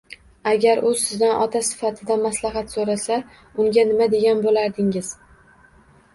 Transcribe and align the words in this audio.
Agar 0.51 0.79
u 0.91 0.93
sizdan 1.01 1.33
ota 1.45 1.61
sifatida 1.67 2.17
maslahat 2.23 2.73
soʻrasa, 2.77 3.19
unga 3.65 3.85
nima 3.93 4.09
degan 4.17 4.43
boʻlardingiz? 4.49 5.15